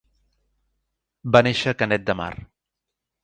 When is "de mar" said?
2.09-2.31